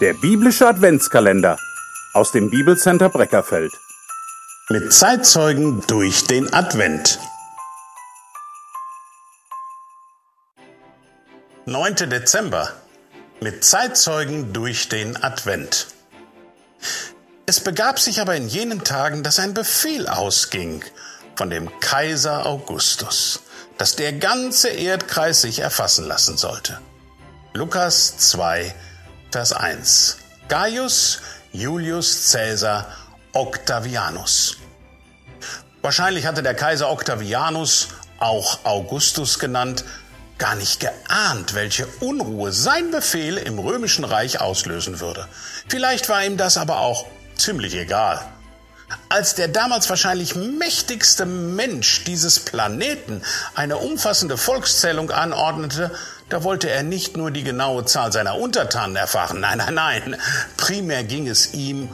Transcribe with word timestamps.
Der 0.00 0.14
biblische 0.14 0.66
Adventskalender 0.66 1.58
aus 2.14 2.32
dem 2.32 2.48
Bibelcenter 2.48 3.10
Breckerfeld. 3.10 3.70
Mit 4.70 4.94
Zeitzeugen 4.94 5.82
durch 5.88 6.24
den 6.24 6.50
Advent. 6.54 7.18
9. 11.66 11.96
Dezember. 12.08 12.72
Mit 13.42 13.62
Zeitzeugen 13.62 14.54
durch 14.54 14.88
den 14.88 15.22
Advent. 15.22 15.88
Es 17.44 17.60
begab 17.60 17.98
sich 17.98 18.22
aber 18.22 18.36
in 18.36 18.48
jenen 18.48 18.82
Tagen, 18.84 19.22
dass 19.22 19.38
ein 19.38 19.52
Befehl 19.52 20.08
ausging 20.08 20.82
von 21.36 21.50
dem 21.50 21.78
Kaiser 21.80 22.46
Augustus, 22.46 23.42
dass 23.76 23.96
der 23.96 24.14
ganze 24.14 24.70
Erdkreis 24.70 25.42
sich 25.42 25.58
erfassen 25.58 26.06
lassen 26.06 26.38
sollte. 26.38 26.80
Lukas 27.52 28.16
2, 28.16 28.74
Vers 29.30 29.52
1. 29.52 30.16
Gaius 30.48 31.20
Julius 31.52 32.32
Caesar 32.32 32.88
Octavianus. 33.32 34.56
Wahrscheinlich 35.82 36.26
hatte 36.26 36.42
der 36.42 36.54
Kaiser 36.54 36.90
Octavianus, 36.90 37.88
auch 38.18 38.64
Augustus 38.64 39.38
genannt, 39.38 39.84
gar 40.36 40.56
nicht 40.56 40.80
geahnt, 40.80 41.54
welche 41.54 41.86
Unruhe 42.00 42.50
sein 42.50 42.90
Befehl 42.90 43.36
im 43.36 43.60
römischen 43.60 44.04
Reich 44.04 44.40
auslösen 44.40 44.98
würde. 44.98 45.28
Vielleicht 45.68 46.08
war 46.08 46.24
ihm 46.24 46.36
das 46.36 46.56
aber 46.56 46.80
auch 46.80 47.06
ziemlich 47.36 47.74
egal. 47.74 48.20
Als 49.08 49.36
der 49.36 49.46
damals 49.46 49.88
wahrscheinlich 49.88 50.34
mächtigste 50.34 51.24
Mensch 51.24 52.02
dieses 52.02 52.40
Planeten 52.40 53.22
eine 53.54 53.76
umfassende 53.76 54.36
Volkszählung 54.36 55.12
anordnete, 55.12 55.92
da 56.30 56.44
wollte 56.44 56.70
er 56.70 56.82
nicht 56.82 57.16
nur 57.16 57.30
die 57.30 57.44
genaue 57.44 57.84
Zahl 57.84 58.12
seiner 58.12 58.38
Untertanen 58.38 58.96
erfahren, 58.96 59.40
nein, 59.40 59.58
nein, 59.58 59.74
nein, 59.74 60.16
primär 60.56 61.04
ging 61.04 61.28
es 61.28 61.52
ihm, 61.52 61.90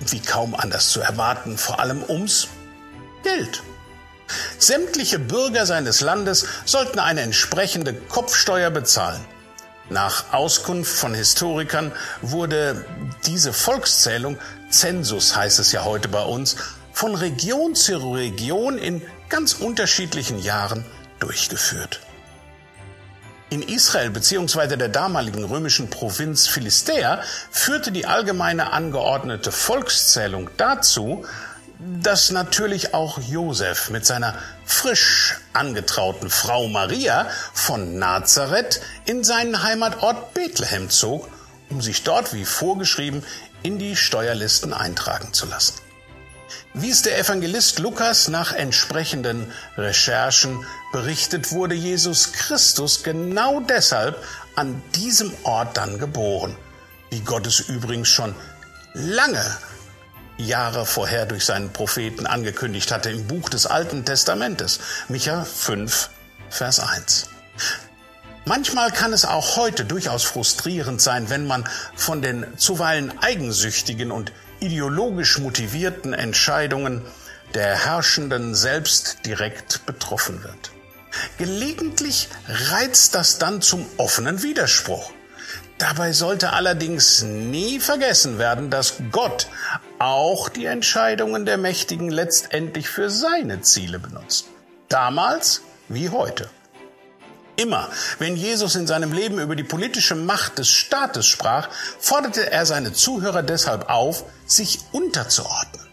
wie 0.00 0.20
kaum 0.20 0.54
anders 0.54 0.90
zu 0.90 1.00
erwarten, 1.00 1.58
vor 1.58 1.80
allem 1.80 2.02
ums 2.08 2.48
Geld. 3.22 3.62
Sämtliche 4.58 5.18
Bürger 5.18 5.66
seines 5.66 6.00
Landes 6.00 6.46
sollten 6.64 6.98
eine 6.98 7.20
entsprechende 7.20 7.94
Kopfsteuer 7.94 8.70
bezahlen. 8.70 9.24
Nach 9.88 10.32
Auskunft 10.32 10.96
von 10.96 11.14
Historikern 11.14 11.92
wurde 12.20 12.84
diese 13.24 13.52
Volkszählung, 13.52 14.38
Zensus 14.68 15.36
heißt 15.36 15.60
es 15.60 15.70
ja 15.70 15.84
heute 15.84 16.08
bei 16.08 16.22
uns, 16.24 16.56
von 16.92 17.14
Region 17.14 17.74
zu 17.74 17.96
Region 18.12 18.78
in 18.78 19.02
ganz 19.28 19.54
unterschiedlichen 19.54 20.40
Jahren 20.40 20.84
durchgeführt. 21.20 22.00
In 23.48 23.62
Israel 23.62 24.10
bzw. 24.10 24.76
der 24.76 24.88
damaligen 24.88 25.44
römischen 25.44 25.88
Provinz 25.88 26.48
Philistea 26.48 27.22
führte 27.50 27.92
die 27.92 28.04
allgemeine 28.04 28.72
angeordnete 28.72 29.52
Volkszählung 29.52 30.50
dazu, 30.56 31.24
dass 31.78 32.32
natürlich 32.32 32.92
auch 32.92 33.20
Josef 33.20 33.90
mit 33.90 34.04
seiner 34.04 34.34
frisch 34.64 35.36
angetrauten 35.52 36.28
Frau 36.28 36.66
Maria 36.66 37.28
von 37.52 37.98
Nazareth 38.00 38.80
in 39.04 39.22
seinen 39.22 39.62
Heimatort 39.62 40.34
Bethlehem 40.34 40.90
zog, 40.90 41.28
um 41.70 41.80
sich 41.80 42.02
dort 42.02 42.32
wie 42.32 42.44
vorgeschrieben 42.44 43.22
in 43.62 43.78
die 43.78 43.94
Steuerlisten 43.94 44.74
eintragen 44.74 45.32
zu 45.32 45.46
lassen. 45.46 45.85
Wie 46.78 46.90
es 46.90 47.00
der 47.00 47.18
Evangelist 47.18 47.78
Lukas 47.78 48.28
nach 48.28 48.52
entsprechenden 48.52 49.50
Recherchen 49.78 50.62
berichtet, 50.92 51.52
wurde 51.52 51.74
Jesus 51.74 52.34
Christus 52.34 53.02
genau 53.02 53.60
deshalb 53.60 54.22
an 54.56 54.82
diesem 54.94 55.32
Ort 55.44 55.78
dann 55.78 55.98
geboren, 55.98 56.54
wie 57.08 57.20
Gott 57.20 57.46
es 57.46 57.60
übrigens 57.60 58.08
schon 58.08 58.34
lange 58.92 59.42
Jahre 60.36 60.84
vorher 60.84 61.24
durch 61.24 61.46
seinen 61.46 61.72
Propheten 61.72 62.26
angekündigt 62.26 62.92
hatte 62.92 63.08
im 63.08 63.26
Buch 63.26 63.48
des 63.48 63.64
Alten 63.64 64.04
Testamentes, 64.04 64.78
Micha 65.08 65.44
5, 65.46 66.10
Vers 66.50 66.80
1. 66.80 67.30
Manchmal 68.44 68.92
kann 68.92 69.14
es 69.14 69.24
auch 69.24 69.56
heute 69.56 69.86
durchaus 69.86 70.24
frustrierend 70.24 71.00
sein, 71.00 71.30
wenn 71.30 71.46
man 71.46 71.66
von 71.94 72.20
den 72.20 72.46
zuweilen 72.58 73.18
eigensüchtigen 73.18 74.10
und 74.10 74.30
ideologisch 74.60 75.38
motivierten 75.38 76.12
Entscheidungen 76.12 77.02
der 77.54 77.86
Herrschenden 77.86 78.54
selbst 78.54 79.18
direkt 79.24 79.86
betroffen 79.86 80.42
wird. 80.42 80.70
Gelegentlich 81.38 82.28
reizt 82.70 83.14
das 83.14 83.38
dann 83.38 83.62
zum 83.62 83.86
offenen 83.96 84.42
Widerspruch. 84.42 85.10
Dabei 85.78 86.12
sollte 86.12 86.52
allerdings 86.52 87.22
nie 87.22 87.80
vergessen 87.80 88.38
werden, 88.38 88.70
dass 88.70 88.94
Gott 89.12 89.46
auch 89.98 90.48
die 90.48 90.66
Entscheidungen 90.66 91.44
der 91.44 91.58
Mächtigen 91.58 92.10
letztendlich 92.10 92.88
für 92.88 93.10
seine 93.10 93.60
Ziele 93.60 93.98
benutzt. 93.98 94.46
Damals 94.88 95.62
wie 95.88 96.10
heute. 96.10 96.48
Immer, 97.56 97.88
wenn 98.18 98.36
Jesus 98.36 98.74
in 98.74 98.86
seinem 98.86 99.12
Leben 99.12 99.38
über 99.38 99.56
die 99.56 99.64
politische 99.64 100.14
Macht 100.14 100.58
des 100.58 100.68
Staates 100.68 101.26
sprach, 101.26 101.68
forderte 101.98 102.50
er 102.50 102.66
seine 102.66 102.92
Zuhörer 102.92 103.42
deshalb 103.42 103.88
auf, 103.88 104.24
sich 104.46 104.80
unterzuordnen. 104.92 105.86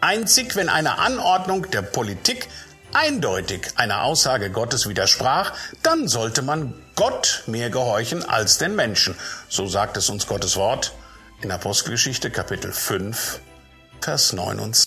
Einzig 0.00 0.56
wenn 0.56 0.68
eine 0.68 0.98
Anordnung 0.98 1.70
der 1.70 1.82
Politik 1.82 2.48
eindeutig 2.92 3.68
einer 3.76 4.02
Aussage 4.02 4.50
Gottes 4.50 4.88
widersprach, 4.88 5.52
dann 5.82 6.08
sollte 6.08 6.42
man 6.42 6.74
Gott 6.96 7.44
mehr 7.46 7.70
gehorchen 7.70 8.28
als 8.28 8.58
den 8.58 8.74
Menschen. 8.74 9.16
So 9.48 9.66
sagt 9.66 9.96
es 9.96 10.10
uns 10.10 10.26
Gottes 10.26 10.56
Wort 10.56 10.92
in 11.40 11.50
Apostelgeschichte 11.50 12.30
Kapitel 12.30 12.72
5, 12.72 13.40
Vers 14.00 14.32
29. 14.32 14.74